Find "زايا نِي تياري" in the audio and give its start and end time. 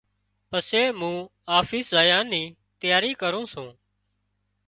1.93-3.11